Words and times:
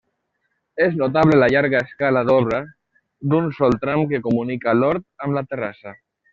És 0.85 0.95
notable 1.01 1.37
la 1.43 1.49
llarga 1.55 1.81
escala 1.89 2.23
d'obra, 2.31 2.63
d'un 3.33 3.53
sol 3.61 3.79
tram 3.87 4.09
que 4.15 4.23
comunica 4.31 4.77
l'hort 4.81 5.07
amb 5.27 5.41
la 5.41 5.49
terrassa. 5.53 5.99